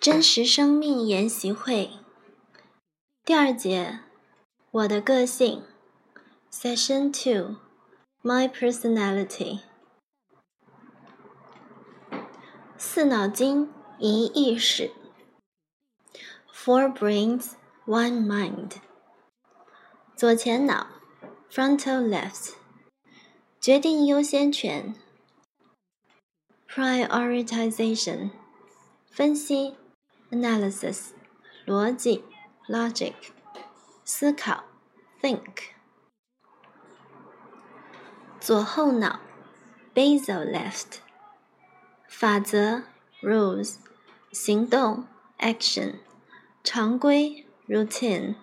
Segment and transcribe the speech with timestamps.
[0.00, 1.90] 真实生命研习会
[3.24, 3.98] 第二节，
[4.70, 5.64] 我的个性
[6.52, 9.58] ，Session Two，My Personality。
[12.76, 13.68] 四脑筋
[13.98, 14.92] 一意识
[16.54, 17.54] ，Four brains,
[17.84, 18.74] one mind。
[20.14, 20.86] 左前脑
[21.50, 22.52] ，Frontal left，
[23.60, 24.94] 决定优先权
[26.68, 28.30] ，Prioritization，
[29.10, 29.74] 分析。
[30.33, 31.11] analysis
[31.65, 32.23] 逻辑
[32.67, 33.13] logic
[34.03, 34.63] 思考
[35.21, 35.69] think
[38.39, 39.19] 左后脑
[39.93, 40.97] basal left
[42.07, 42.83] 法则
[43.21, 43.75] rules
[44.31, 45.07] 行动
[45.37, 45.99] action
[46.63, 48.35] 常规 routine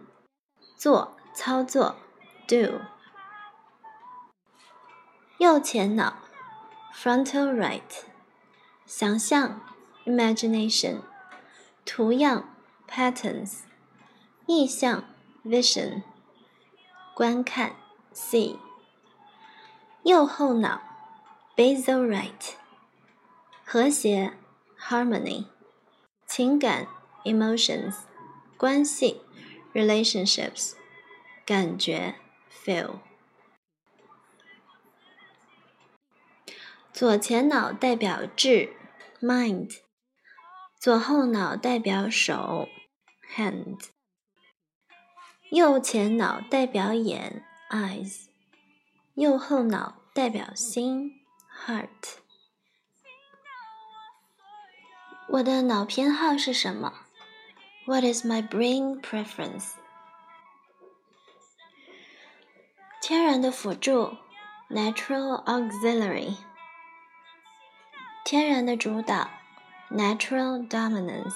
[0.76, 1.96] 做操作
[2.46, 2.80] do
[5.38, 6.14] 右前脑
[6.94, 8.04] frontal right
[8.86, 9.60] 想象
[10.04, 11.02] imagination
[11.84, 12.56] 图样
[12.88, 13.60] patterns，
[14.46, 15.04] 意象
[15.44, 16.02] vision，
[17.14, 17.76] 观看
[18.12, 18.58] see，
[20.02, 20.80] 右后脑
[21.56, 22.54] basal right，
[23.64, 24.32] 和谐
[24.78, 25.46] harmony，
[26.26, 26.86] 情感
[27.24, 27.94] emotions，
[28.56, 29.20] 关系
[29.72, 30.72] relationships，
[31.44, 32.14] 感觉
[32.50, 33.00] feel。
[36.92, 38.72] 左前脑代表智
[39.20, 39.80] mind。
[40.84, 42.68] 左后脑代表手，
[43.36, 43.78] hand；
[45.50, 48.28] 右前脑代表眼，eyes；
[49.14, 51.20] 右后脑代表心，
[51.66, 52.16] heart。
[55.28, 56.92] 我的脑偏好是什么？
[57.86, 59.72] What is my brain preference？
[63.02, 64.16] 天然的辅助，
[64.70, 66.36] natural auxiliary；
[68.24, 69.30] 天然的主导。
[69.90, 71.34] natural dominance，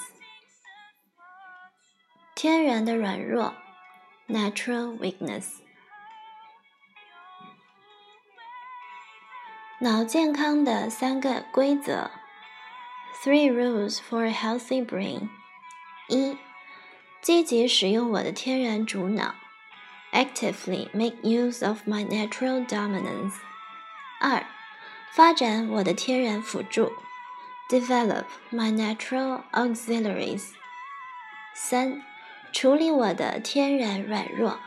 [2.35, 3.53] 天然的软弱，
[4.27, 5.61] natural weakness。
[9.79, 12.09] 脑健康的三个规则，
[13.21, 15.29] three rules for a healthy brain。
[16.07, 16.37] 一，
[17.21, 19.35] 积极使用我的天然主脑，
[20.13, 23.33] actively make use of my natural dominance。
[24.21, 24.45] 二，
[25.11, 26.91] 发展我的天然辅助。
[27.69, 30.51] Develop my natural auxiliaries。
[31.55, 32.03] 三，
[32.51, 34.59] 处理我的天然软弱，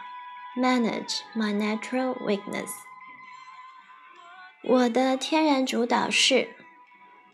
[0.56, 2.70] manage my natural weakness。
[4.64, 6.48] 我的天然主导是，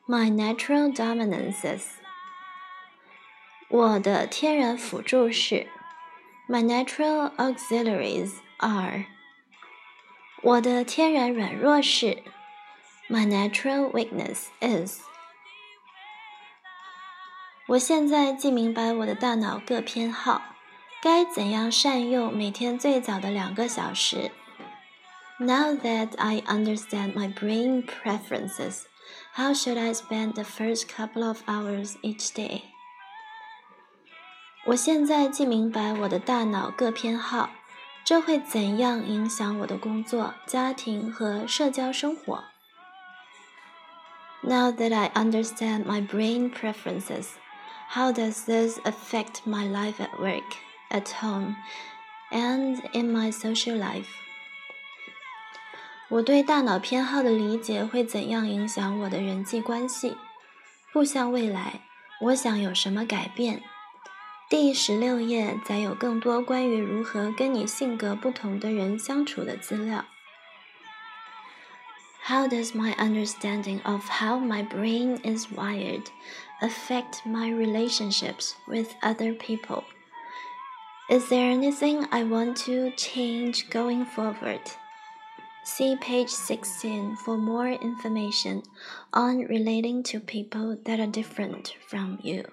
[0.07, 1.85] my natural dominances。
[3.69, 5.67] 我的天然辅助是，
[6.47, 9.07] my natural auxiliaries are。
[10.43, 12.23] 我的天然软弱是，
[13.09, 15.01] my natural weakness is。
[17.69, 20.43] 我现在既明白我的大脑各偏好，
[21.03, 24.31] 该怎样善用每天最早的两个小时。
[25.39, 28.83] Now that I understand my brain preferences,
[29.35, 32.63] how should I spend the first couple of hours each day?
[34.67, 37.51] 我现在既明白我的大脑各偏好，
[38.05, 42.45] 这会怎样影响我的工作、家庭和社交生活？
[44.43, 47.29] Now that I understand my brain preferences,
[47.91, 50.57] how does this affect my life at work,
[50.91, 51.57] at home,
[52.31, 54.09] and in my social life?
[56.09, 60.17] 我对大脑偏好的理解会怎样影响我的人际关系？
[60.93, 61.81] 步向未来，
[62.21, 63.63] 我想有什么改变？
[64.51, 70.05] 第十六页载有更多关于如何跟你性格不同的人相处的资料。
[72.27, 76.05] How does my understanding of how my brain is wired
[76.63, 79.85] affect my relationships with other people?
[81.11, 84.61] Is there anything I want to change going forward?
[85.65, 88.63] See page 16 for more information
[89.13, 92.45] on relating to people that are different from you.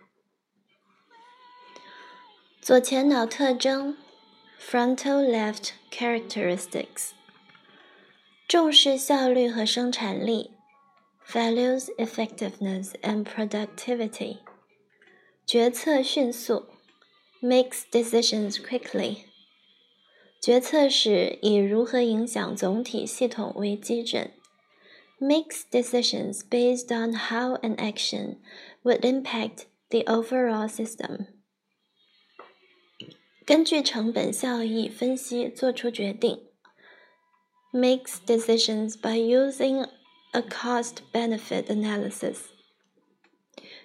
[2.61, 3.97] 左前脑特征
[4.59, 7.09] frontal left characteristics
[8.47, 10.51] 重视效率和生产力
[11.27, 14.39] values effectiveness and productivity.
[15.45, 16.67] 决策迅速，
[17.41, 19.25] makes decisions quickly.
[20.41, 24.31] 决策时以如何影响总体系统为基准，
[25.19, 28.37] makes decisions based on how an action
[28.83, 31.27] would impact the overall system.
[33.45, 36.47] 根据成本效益分析做出决定，
[37.73, 39.87] makes decisions by using
[40.35, 42.37] a cost benefit analysis.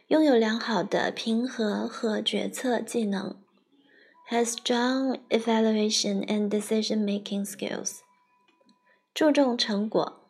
[0.08, 3.36] 拥有良好的平和和决策技能，
[4.30, 7.98] has strong evaluation and decision-making skills。
[9.12, 10.26] 注重成果，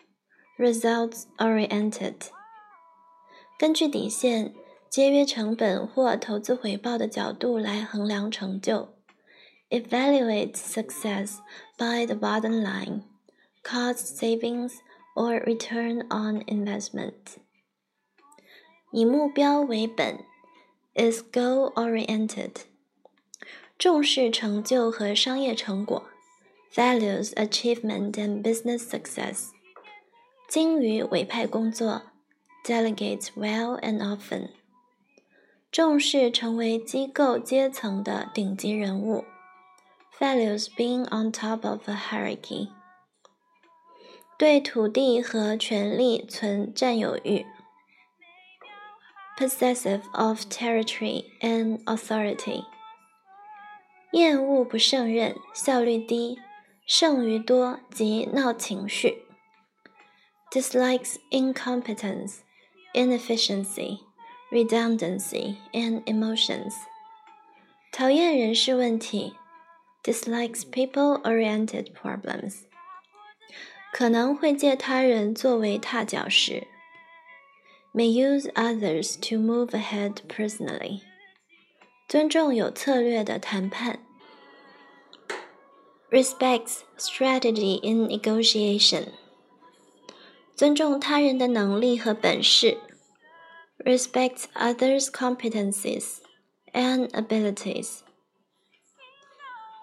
[0.59, 2.15] results-oriented。
[3.59, 4.55] 根据底线、
[4.89, 8.95] 节约成本或投资回报的角度来衡量成就，
[9.69, 11.39] evaluate success
[11.77, 13.03] by the bottom line,
[13.63, 14.75] cost savings
[15.15, 17.37] or return on investment。
[18.93, 20.25] 以目标为本，
[20.95, 22.53] is goal-oriented。
[23.79, 26.05] 重视成就和商业成果，
[26.73, 29.51] values achievement and business success。
[30.49, 32.03] 精于委派工作。
[32.65, 34.49] delegates well and often，
[35.71, 39.25] 重视成为机构阶层的顶级人物，
[40.19, 42.71] values being on top of a hierarchy，
[44.41, 47.47] 对土地和权力存占有欲，
[49.39, 52.65] possessive of territory and authority，
[54.13, 56.39] 厌恶不胜任，效率低，
[56.87, 59.23] 剩余多及闹情绪，
[60.51, 63.99] dislikes incompetence。inefficiency,
[64.51, 66.73] redundancy, and emotions.
[67.93, 69.35] 讨厌人事问题，
[70.03, 72.61] dislikes people-oriented problems.
[73.93, 76.67] 可能会借他人作为踏脚石，
[77.95, 81.01] may use others to move ahead personally.
[82.07, 84.01] 尊重有策略的谈判，
[86.11, 89.09] respects strategy in negotiation.
[90.55, 92.79] 尊重他人的能力和本事，
[93.79, 96.19] respect others' competencies
[96.73, 98.01] and abilities。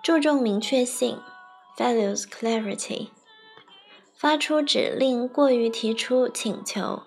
[0.03, 1.19] 注重明确性，
[1.77, 3.09] values clarity。
[4.17, 7.03] 发出指令过于提出请求，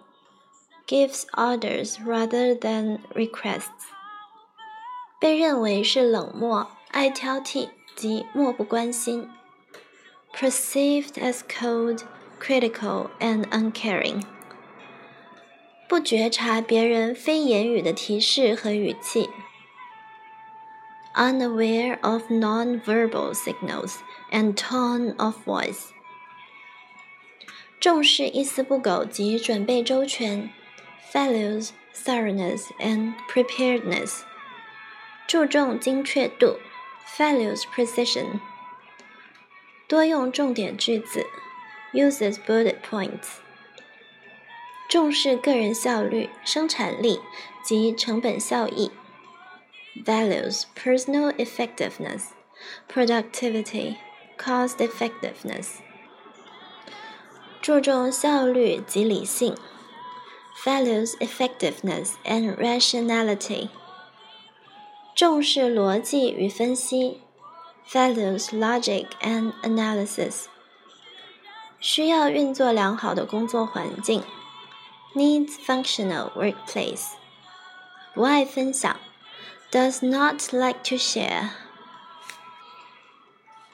[0.86, 3.70] gives orders rather than requests。
[5.20, 9.30] 被认为是冷漠、爱挑剔及漠不关心，
[10.34, 14.22] perceived as cold。critical and uncaring，
[15.88, 19.30] 不觉察别人非言语的提示和语气，
[21.14, 23.94] unaware of non-verbal signals
[24.30, 25.86] and tone of voice，
[27.80, 30.50] 重视一丝不苟及准备周全，
[31.12, 34.22] values thoroughness and preparedness，
[35.26, 36.58] 注重精确度，
[37.16, 38.40] values precision，
[39.88, 41.24] 多用重点句子。
[41.92, 43.38] uses bullet points，
[44.90, 47.20] 重视个人效率、生产力
[47.64, 48.90] 及成本效益。
[50.04, 52.32] Values personal effectiveness,
[52.92, 53.96] productivity,
[54.36, 55.76] cost effectiveness。
[57.60, 59.56] 注重效率及理性。
[60.64, 63.68] Values effectiveness and rationality。
[65.14, 67.20] 重视逻辑与分析。
[67.90, 70.46] Values logic and analysis。
[71.78, 74.24] 需要运作良好的工作环境，
[75.14, 77.12] needs functional workplace。
[78.12, 78.98] 不爱分享，
[79.70, 81.50] does not like to share。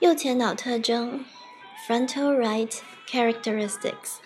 [0.01, 1.25] 右前脑特征
[1.87, 2.73] ，frontal right
[3.09, 4.17] characteristics。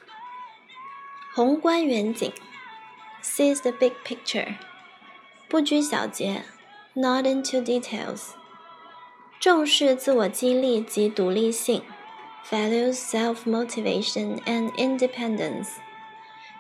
[1.35, 2.33] 宏观远景，
[3.23, 4.55] sees the big picture。
[5.49, 6.43] 不拘小节，
[6.95, 8.31] not into details。
[9.39, 11.83] 重视自我激励及独立性。
[12.49, 15.71] values self-motivation and independence.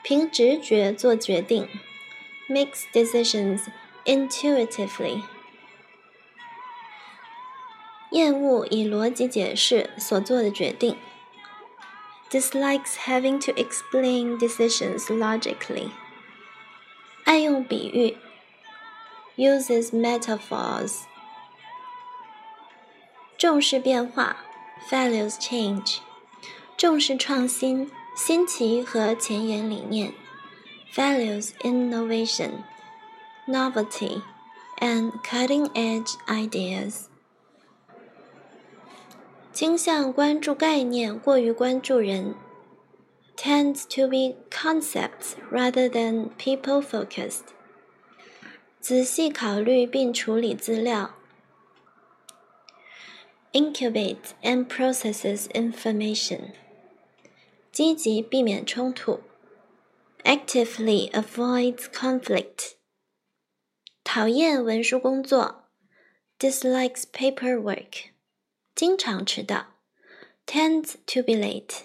[0.02, 1.68] 凭直觉做决定，
[2.48, 3.66] makes decisions
[4.04, 5.22] intuitively.
[8.10, 10.96] 厌恶以逻辑解释所做的决定，
[12.30, 15.90] dislikes having to explain decisions logically.
[17.24, 18.16] 爱用比喻，
[19.36, 21.00] uses metaphors.
[23.36, 24.36] 重视变化。
[24.90, 25.96] values change，
[26.76, 30.12] 重视创新、新奇和前沿理念；
[30.94, 32.62] values innovation,
[33.48, 34.22] novelty,
[34.78, 37.06] and cutting-edge ideas。
[39.52, 42.34] 倾向关注概念，过于关注人；
[43.36, 47.42] tends to be concepts rather than people-focused。
[48.80, 51.14] 仔细考虑并处理资料。
[53.52, 56.52] incubate and processes information.
[57.72, 59.20] 积极避免冲突，
[60.24, 62.72] actively avoids conflict.
[64.04, 65.64] 讨厌文书工作，
[66.38, 68.09] dislikes paperwork.
[68.80, 69.74] 经常迟到，
[70.46, 71.82] tends to be late.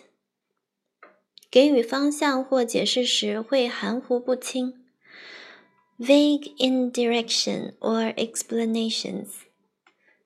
[1.50, 4.86] 给予方向或解释时会含糊不清
[6.00, 9.28] vague indirection or explanations，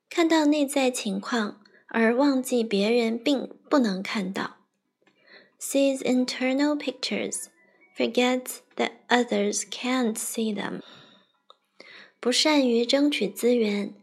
[0.08, 4.58] 看到内在情况而忘记别人并不能看到；
[5.60, 7.46] sees internal pictures,
[7.96, 10.80] forgets that others can't see them。
[12.20, 13.94] 不善于争取资源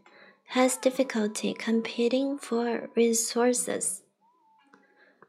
[0.52, 3.98] ，has difficulty competing for resources。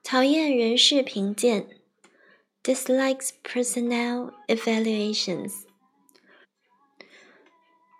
[0.03, 1.67] 讨厌人事评鉴，
[2.63, 5.63] dislikes personnel evaluations。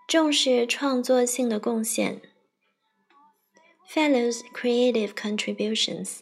[0.07, 2.21] 重视创作性的贡献，
[3.91, 6.19] values creative contributions。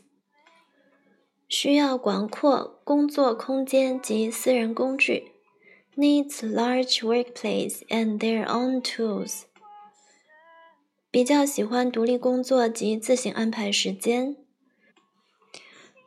[1.50, 5.34] 需要广阔工作空间及私人工具，
[5.96, 9.44] needs large workplace and their own tools。
[11.11, 14.37] 比较喜欢独立工作及自行安排时间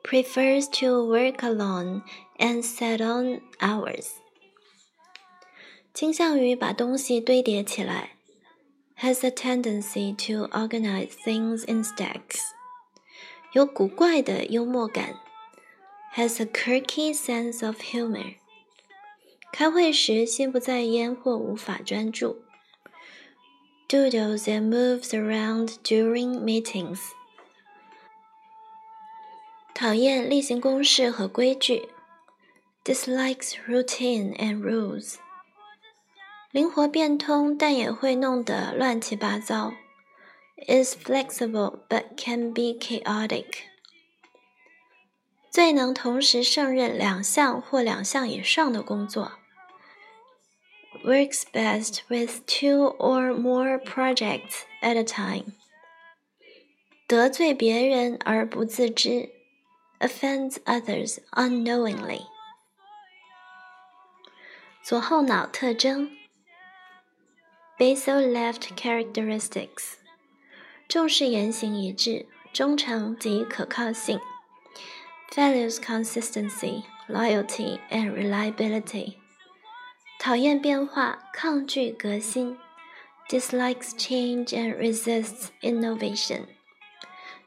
[0.04, 2.04] ，prefers to work alone
[2.38, 4.10] and set on hours。
[5.92, 8.12] 倾向于把东西堆叠起来
[9.00, 12.40] ，has a tendency to organize things in stacks。
[13.54, 15.16] 有古怪的幽默感
[16.14, 18.36] ，has a quirky sense of humor。
[19.52, 22.41] 开会时心不在焉或无法专注
[23.91, 27.01] ，doodles and moves around during meetings。
[29.75, 31.89] 讨厌例行公事和规矩，
[32.85, 35.17] dislikes routine and rules。
[36.51, 39.75] 灵活变通，但也会弄得乱七八糟。
[40.67, 43.45] Is flexible but can be chaotic。
[45.51, 49.33] 最能同时胜任两项或两项以上的工作。
[51.05, 55.53] Works best with two or more projects at a time。
[57.07, 59.31] 得罪别人而不自知。
[60.01, 62.27] Offends others unknowingly。
[64.83, 66.11] 左后脑特征。
[67.79, 69.95] Basal left characteristics，
[70.89, 74.19] 重视言行一致、忠诚及可靠性。
[75.31, 79.17] Values consistency, loyalty and reliability。
[80.21, 82.59] 讨厌变化，抗拒革新。
[83.29, 86.47] Dislikes change and resists innovation。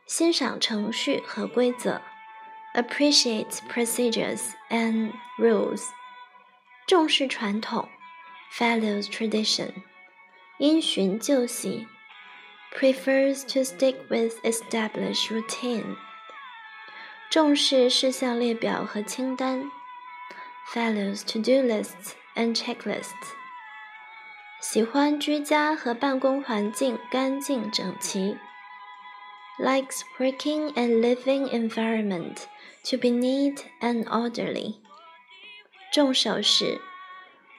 [0.05, 2.01] 欣赏程序和规则。
[2.73, 5.83] Appreciates procedures and rules。
[6.87, 7.87] 重视传统。
[8.57, 9.71] Values tradition。
[10.57, 11.87] 因循旧习，
[12.75, 15.95] prefers to stick with established routine。
[17.29, 19.71] 重视事项列表和清单，
[20.73, 23.13] values to-do lists and checklists。
[24.61, 28.37] 喜欢居家和办公环境干净整齐，
[29.57, 32.43] likes working and living environment
[32.83, 34.75] to be neat and orderly。
[35.91, 36.79] 重守时，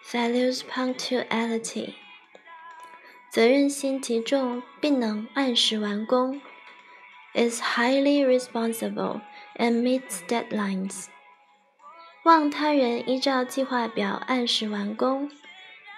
[0.05, 1.95] values punctuality。
[3.31, 6.41] 责任心极重，并能按时完工。
[7.33, 9.21] Is highly responsible
[9.57, 11.07] and meets deadlines。
[12.25, 15.31] 望他人依照计划表按时完工。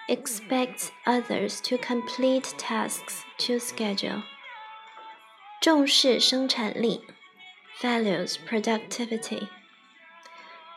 [0.07, 4.23] Expects others to complete tasks to schedule。
[5.61, 7.01] 重视生产力。
[7.81, 9.47] Values productivity。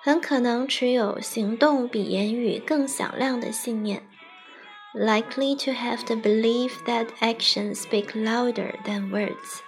[0.02, 4.06] 很可能持有行动比言语更响亮的信念。
[4.96, 9.60] likely to have the belief that actions speak louder than words.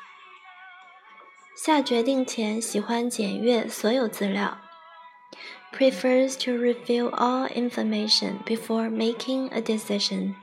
[1.55, 4.59] 下决定前喜欢检阅所有资料。
[5.73, 10.35] Prefers to review all information before making a decision.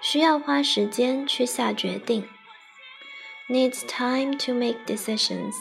[0.00, 2.28] 需要花时间去下决定。
[3.48, 5.54] Needs time to make decisions.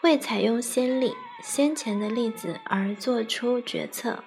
[0.00, 4.22] 会采用先例、先前的例子而做出决策。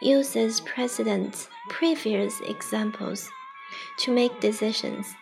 [0.00, 3.26] uses precedent previous examples
[3.98, 5.12] to make decisions.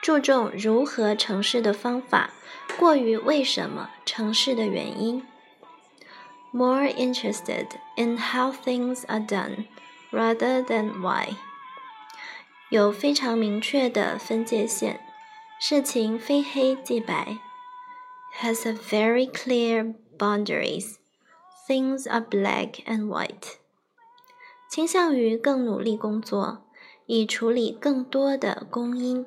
[0.00, 2.30] 注重如何成事的方法，
[2.78, 5.26] 过于为什么成事的原因。
[6.54, 9.66] More interested in how things are done
[10.10, 11.36] rather than why.
[12.70, 15.00] 有非常明确的分界线，
[15.60, 17.38] 事情非黑即白。
[18.40, 20.96] Has a very clear boundaries
[21.68, 23.56] things are black and white，
[24.68, 26.64] 倾向于更努力工作，
[27.06, 29.26] 以处理更多的公因。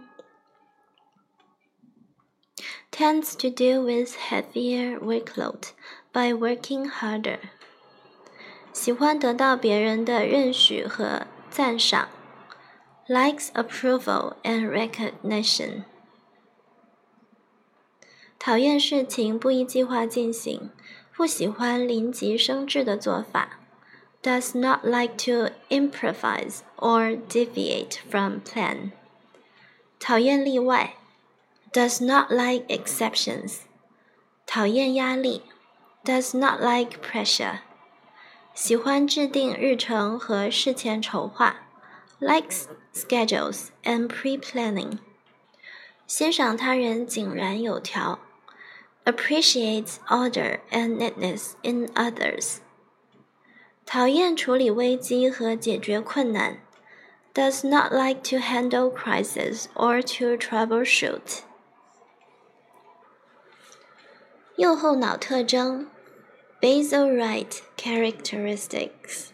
[2.91, 5.71] Tends to deal with heavier workload
[6.17, 7.39] by working harder。
[8.71, 12.09] 喜欢得到别人的认许和赞赏。
[13.07, 15.83] Likes approval and recognition。
[18.39, 20.71] 讨厌事情不依计划进行。
[21.15, 23.59] 不喜欢临急生智的做法
[24.23, 28.91] does not like to improvise or deviate from plan.
[29.99, 30.95] 讨厌例外
[31.71, 33.59] does not like exceptions.
[34.47, 35.43] 讨厌压力
[36.03, 37.59] does not like pressure.
[38.53, 41.55] 喜欢制定日程和事前筹划
[42.19, 44.99] likes schedules and pre-planning.
[46.05, 48.19] 欣赏他人井然有条
[49.05, 52.57] appreciates order and neatness in others.
[53.85, 56.59] 讨厌处理危机和解决困难，
[57.33, 61.41] does not like to handle crisis or to troubleshoot。
[64.57, 65.87] 右后脑特征，
[66.61, 69.29] basal right characteristics。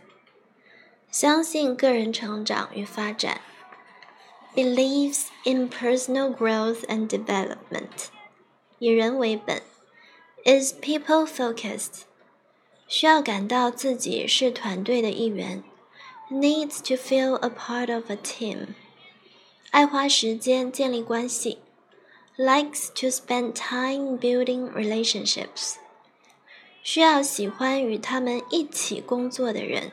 [1.11, 3.41] 相信个人成长与发展，
[4.55, 8.09] believes in personal growth and development。
[8.77, 9.61] 以人为本，
[10.45, 12.03] is people focused。
[12.87, 15.63] 需要感到自己是团队的一员，
[16.31, 18.67] needs to feel a part of a team。
[19.71, 21.59] 爱花时间建立关系
[22.37, 25.75] ，likes to spend time building relationships。
[26.81, 29.91] 需要喜欢与他们一起工作的人，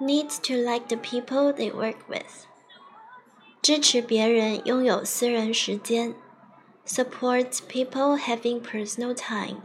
[0.00, 2.46] needs to like the people they work with。
[3.62, 6.14] 支持别人拥有私人时间，
[6.86, 9.62] supports people having personal time。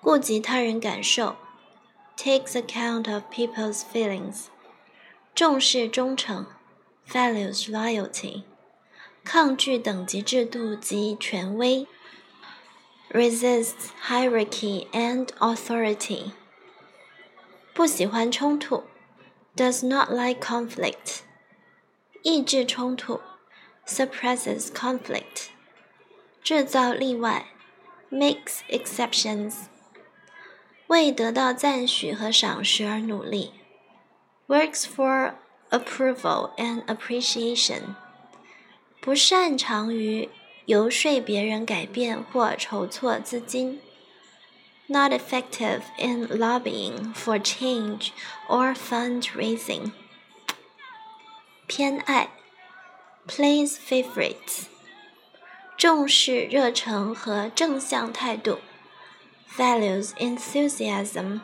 [0.00, 1.36] 顾及他人感受，
[2.16, 4.46] takes account of people's feelings，
[5.34, 6.46] 重视忠诚，
[7.08, 8.42] values loyalty，
[9.23, 11.87] 抗拒等级制度及权威
[13.09, 16.31] ，resists hierarchy and authority，
[17.73, 18.83] 不喜欢冲突
[19.55, 21.21] ，does not like conflict，
[22.21, 23.21] 抑制冲突
[23.87, 25.47] ，suppresses conflict，
[26.43, 27.47] 制造例外
[28.11, 29.53] ，makes exceptions。
[30.87, 33.53] 为得到赞许和赏识而努力
[34.47, 35.33] ，works for
[35.69, 37.95] approval and appreciation，
[39.02, 40.28] 不擅长于
[40.66, 43.80] 游说别人改变或筹措资金，
[44.86, 48.08] not effective in lobbying for change
[48.48, 49.92] or fundraising，
[51.66, 52.28] 偏爱，
[53.26, 54.64] plays favorites，
[55.76, 58.58] 重视热忱和正向态度。
[59.56, 61.40] values enthusiasm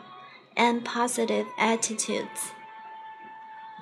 [0.55, 2.51] and positive attitudes.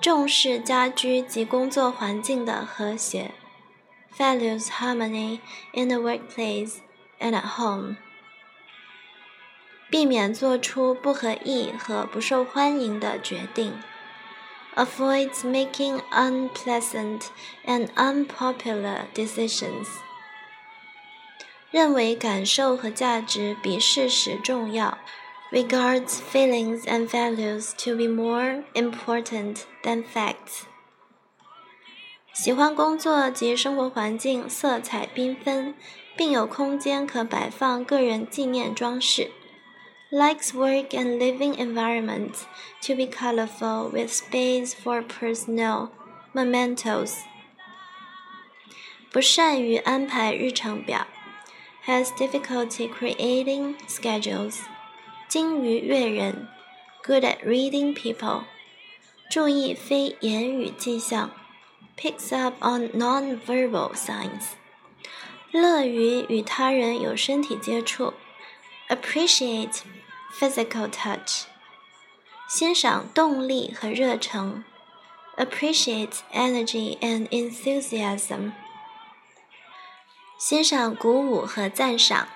[0.00, 3.32] 重视家居及工作环境的和谐
[4.16, 5.40] ，values harmony
[5.72, 6.76] in the workplace
[7.18, 7.96] and at home.
[9.90, 13.80] 避免做出不合意和不受欢迎的决定，
[14.74, 17.26] avoids making unpleasant
[17.64, 19.86] and unpopular decisions.
[21.70, 24.98] 认为感受和价值比事实重要，
[25.52, 30.62] regards feelings and values to be more important than facts。
[32.41, 35.75] 喜欢工作及生活环境色彩缤纷，
[36.15, 39.29] 并有空间可摆放个人纪念装饰。
[40.09, 42.43] Likes work and living environments
[42.81, 45.89] to be colorful with space for personal
[46.33, 47.15] mementos。
[49.11, 51.05] 不善于安排日程表。
[51.85, 54.59] has difficulty creating schedules.
[55.27, 56.47] 精于阅人
[57.03, 58.43] ，good at reading people.
[59.29, 61.31] 注意非言语迹象
[61.98, 64.52] ，picks up on non-verbal signs.
[65.50, 68.14] 乐于与他人有身体接触，
[68.88, 69.82] appreciate
[70.38, 71.44] physical touch.
[72.48, 74.64] 欣赏动力和热诚，
[75.36, 78.52] appreciate energy and enthusiasm.
[80.38, 82.28] 欣赏鼓舞和赞赏，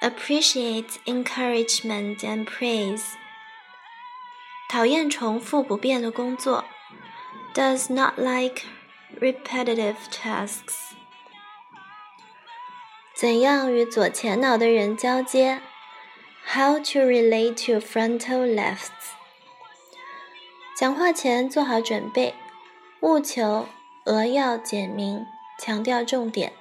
[0.00, 3.02] appreciate encouragement and praise。
[4.68, 6.64] 讨厌重复不便的工作
[7.54, 8.62] ，does not like
[9.20, 10.92] repetitive tasks。
[13.14, 15.60] 怎样与左前脑的人交接？
[16.46, 19.14] How to relate to frontal lefts？
[20.76, 22.34] 讲话前做好准备，
[23.00, 23.66] 务求
[24.04, 25.24] 扼要简明，
[25.58, 26.52] 强调重点。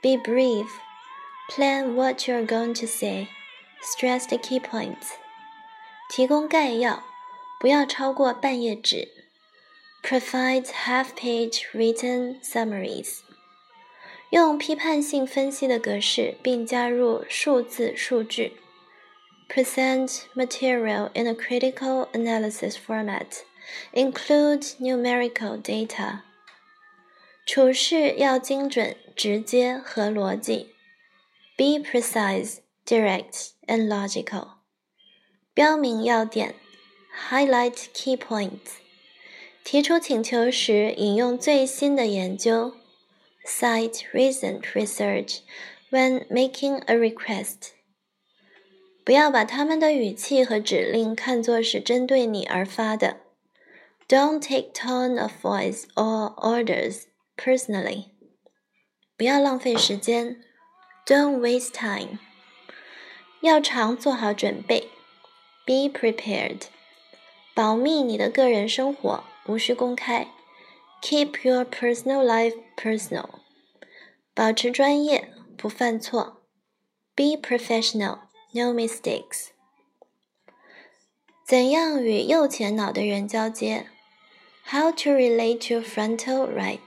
[0.00, 0.68] Be brief.
[1.50, 3.26] Plan what you're going to say.
[3.82, 5.10] Stress the key points.
[6.08, 7.02] 提供概要，
[7.58, 9.08] 不要超过半页纸。
[10.06, 13.20] Provide half-page written summaries.
[14.30, 18.56] 用批判性分析的格式，并加入数字数据。
[19.48, 23.42] Present material in a critical analysis format.
[23.92, 26.20] Include numerical data.
[27.46, 30.74] 处事要精准、直接和逻辑，
[31.56, 34.54] be precise, direct and logical。
[35.52, 36.54] 标明要点
[37.28, 38.78] highlight key points.
[39.66, 42.74] 提出请求时，引用最新的研究。
[43.44, 45.38] Cite recent research
[45.90, 47.70] when making a request.
[49.04, 53.18] 不要把他们的语气和指令看作是针对你而发的。
[54.08, 57.04] Don't take tone of voice or orders
[57.36, 58.10] personally.
[59.16, 60.40] 不要浪费时间。
[61.04, 62.18] Don't waste time.
[63.40, 64.88] 要常做好准备。
[65.66, 66.62] Be prepared.
[67.54, 69.24] 保密你的个人生活。
[69.46, 70.28] 无需公开。
[71.02, 73.28] Keep your personal life personal。
[74.34, 76.42] 保持专业，不犯错。
[77.14, 78.20] Be professional,
[78.52, 79.48] no mistakes。
[81.46, 83.88] 怎样与右前脑的人交接？
[84.64, 86.78] How to relate to frontal right？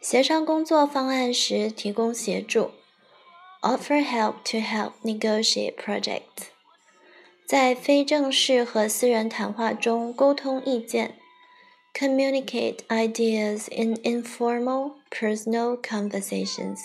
[0.00, 2.72] 协商工作方案时提供协助。
[3.62, 6.48] Offer help to help negotiate project。
[7.46, 11.18] 在非正式和私人谈话中沟通意见。
[11.94, 16.78] Communicate ideas in informal, personal conversations.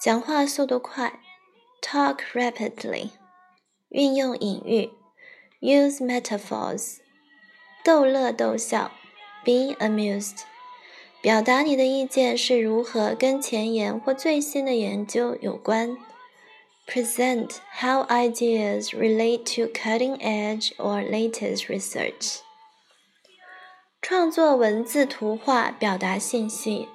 [0.00, 1.20] 讲话速度快，
[1.80, 3.10] talk rapidly.
[3.88, 4.90] 运用隐喻，
[5.60, 6.98] use metaphors.
[7.82, 8.90] 逗乐逗笑，
[9.44, 10.42] be amused.
[11.22, 15.96] 表达你的意见是如何跟前沿或最新的研究有关。
[16.86, 22.40] Present how ideas relate to cutting edge or latest research.
[24.04, 26.88] 创作文字图画表达信息，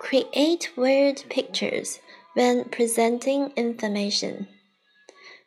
[0.00, 1.96] create word pictures
[2.34, 4.46] when presenting information。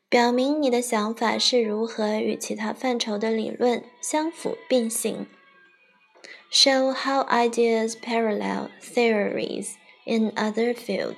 [0.10, 5.28] 表明你的想法是如何与其他范畴的理论相辅并行。
[6.52, 9.72] Show how ideas parallel theories
[10.06, 11.16] in other fields。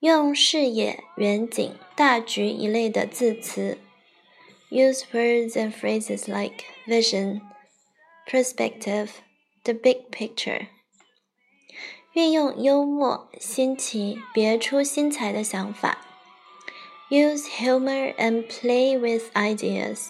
[0.00, 3.78] 用视野、远景、大局一类的字词。
[4.68, 7.40] Use words and phrases like vision。
[8.26, 9.08] perspective,
[9.64, 10.66] the big picture。
[12.12, 15.98] 运用幽默、新奇、别出心裁的想法。
[17.08, 20.08] Use humor and play with ideas。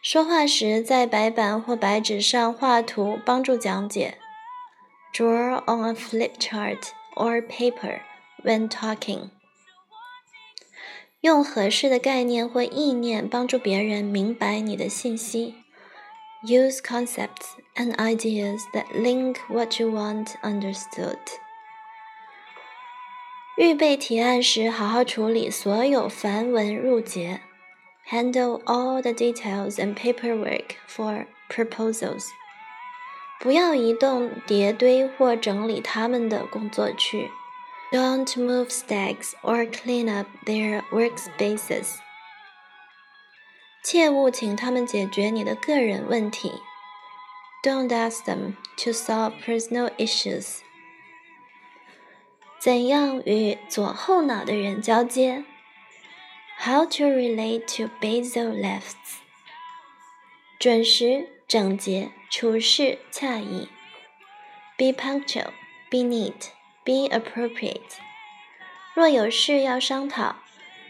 [0.00, 4.18] 说话时在白板或白纸上画图，帮助讲解。
[5.12, 8.00] Draw on a flip chart or paper
[8.44, 9.30] when talking。
[11.20, 15.56] 用合适的概念或意念帮助别人明白你的信息。
[16.42, 21.18] Use concepts and ideas that link what you want understood.
[23.56, 27.40] 预备提案时，好好处理所有繁文缛节。
[28.08, 32.24] Handle all the details and paperwork for proposals.
[33.40, 37.28] 不要移动叠堆或整理他们的工作区。
[37.92, 41.96] Don't move stacks or clean up their workspaces.
[43.83, 46.53] 切勿请他们解决你的个人问题。
[47.61, 50.59] Don't ask them to solve personal issues。
[52.59, 55.43] 怎样与左后脑的人交接
[56.59, 59.19] ？How to relate to basal lefts？
[60.59, 63.67] 准时、整洁、处事恰宜。
[64.77, 65.51] Be punctual.
[65.89, 66.51] Be neat.
[66.85, 67.97] Be appropriate.
[68.93, 70.37] 若有事要商讨，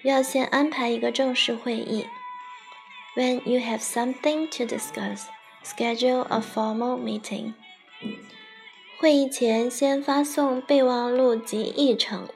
[0.04, 2.08] 要先安排一个正式会议。
[3.15, 5.27] When you have something to discuss,
[5.63, 7.55] schedule a formal meeting.
[8.99, 12.29] 会议前先发送备忘录及议程。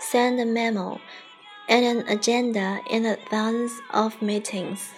[0.00, 0.98] Send a memo
[1.68, 4.88] and an agenda in advance of meetings.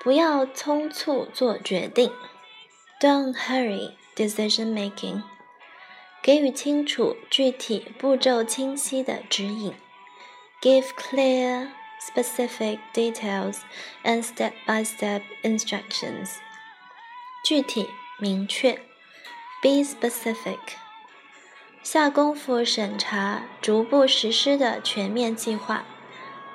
[0.00, 2.12] 不要匆促做决定。
[3.00, 5.22] Don't hurry decision making.
[6.22, 9.74] 给予清楚、具体、步骤清晰的指引。
[10.60, 11.68] Give clear
[12.02, 13.60] specific details
[14.04, 16.36] and step-by-step instructions.
[17.44, 18.74] 具体明确，
[19.62, 20.58] be specific。
[21.82, 25.84] 下功夫审查逐步实施的全面计划。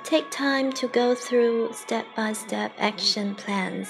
[0.03, 3.87] Take time to go through step-by-step action plans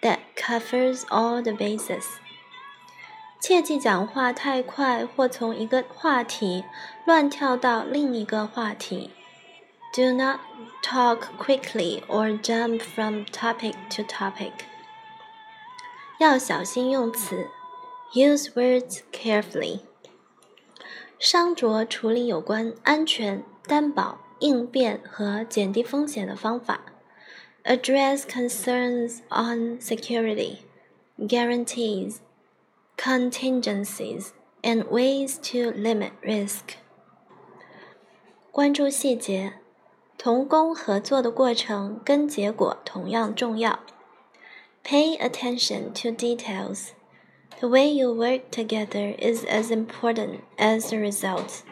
[0.00, 2.04] that covers all the bases.
[3.38, 6.64] 切忌讲话太快，或从一个话题
[7.04, 9.10] 乱跳到另一个话题。
[9.96, 10.40] do not
[10.82, 14.52] talk quickly or jump from topic to topic.
[16.18, 17.48] 要小心用词，
[18.14, 19.80] use words carefully.
[21.18, 26.80] 商酌处理有关安全、担保、应变和减低风险的方法。
[27.64, 30.58] Address concerns on security,
[31.16, 32.16] guarantees,
[32.96, 34.30] contingencies,
[34.62, 36.76] and ways to limit risk.
[38.50, 39.54] 关注细节
[40.18, 43.80] 同工合作的过程跟结果同样重要。
[44.84, 46.90] Pay attention to details.
[47.58, 51.62] The way you work together is as important as the result.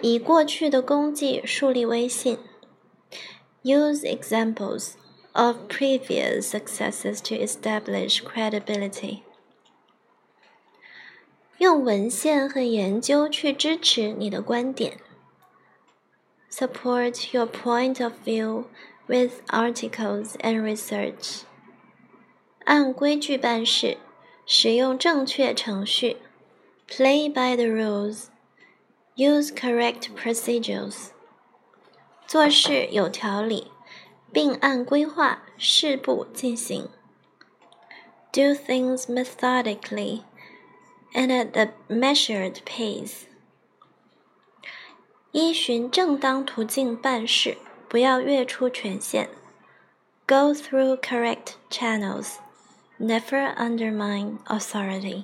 [0.00, 2.38] 以过去的功绩树立威信。
[3.62, 4.92] Use examples
[5.32, 9.20] of previous successes to establish credibility.
[11.58, 14.98] 用文献和研究去支持你的观点。
[16.52, 18.66] Support your point of view
[19.06, 21.42] with articles and research.
[22.64, 23.98] 按规矩办事，
[24.46, 26.16] 使用正确程序。
[26.88, 28.28] Play by the rules.
[29.16, 31.10] Use correct procedures.
[32.26, 33.70] 做事有条理，
[34.32, 36.88] 并按规划事步进行。
[38.32, 40.22] Do things methodically
[41.12, 43.24] and at a measured pace.
[45.33, 47.57] 依循正当途径办事，
[47.89, 49.29] 不要越出权限。
[50.27, 52.35] Go through correct channels.
[52.99, 55.23] Never undermine authority.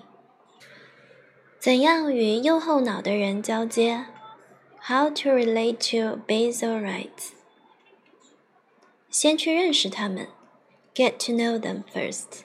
[1.59, 4.05] 怎样与右后脑的人交接
[4.81, 7.33] ？How to relate to basal-rights？
[9.11, 10.27] 先去认识他们
[10.95, 12.41] ，get to know them first。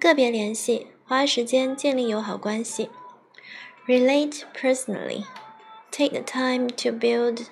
[0.00, 2.90] 个别联系，花时间建立友好关系。
[3.86, 5.24] Relate personally。
[5.91, 7.47] Take the time to build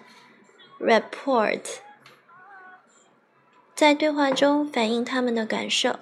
[0.80, 1.62] rapport。
[3.76, 6.00] 在对话中反映他们的感受。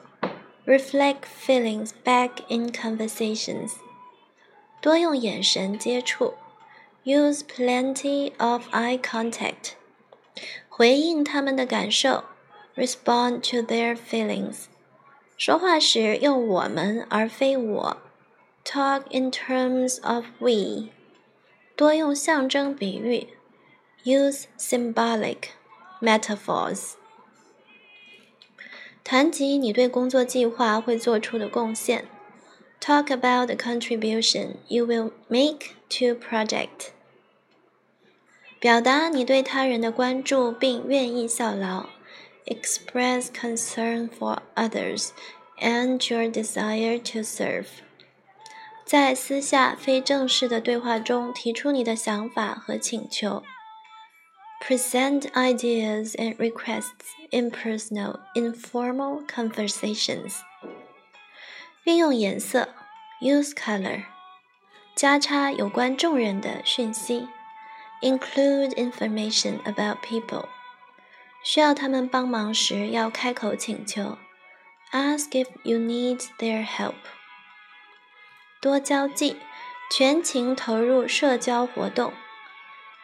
[0.65, 3.71] Reflect feelings back in conversations。
[4.81, 6.35] 多用眼神接触，
[7.03, 9.71] use plenty of eye contact，
[10.69, 12.23] 回应他们的感受，
[12.75, 14.65] respond to their feelings。
[15.38, 17.97] 说话时用我们而非我，
[18.63, 20.89] talk in terms of we。
[21.75, 23.27] 多用象征比喻，
[24.03, 25.49] use symbolic
[26.01, 26.93] metaphors。
[29.03, 32.05] 谈及你对工作计划会做出的贡献。
[32.79, 36.91] Talk about the contribution you will make to project.
[38.59, 41.88] 表达你对他人的关注并愿意效劳。
[42.45, 45.09] Express concern for others
[45.59, 47.67] and your desire to serve.
[48.94, 53.42] 在私下非正式的对话中提出你的想法和请求。
[54.64, 60.37] Present ideas and requests in personal, informal conversations.
[61.83, 62.68] 运用颜色
[63.20, 64.04] ，use color，
[64.94, 67.26] 加插有关众人的讯息
[68.00, 70.46] ，include information about people。
[71.42, 74.16] 需要他们帮忙时要开口请求
[74.92, 76.94] ，ask if you need their help。
[78.63, 79.38] 多交际，
[79.91, 82.13] 全情投入社交活动，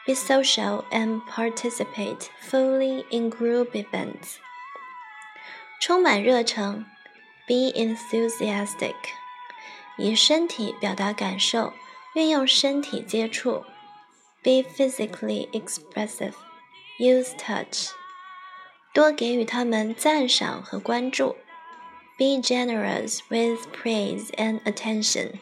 [0.06, 4.36] be social and participate fully in group events。
[5.82, 6.86] 充满热诚。
[7.48, 8.96] Be enthusiastic，
[9.98, 11.74] 以身体表达感受，
[12.16, 13.64] 运用身体接触。
[14.42, 16.34] Be physically expressive,
[17.00, 17.92] use touch。
[18.96, 21.36] 多给予他们赞赏和关注。
[22.18, 25.34] Be generous with praise and attention。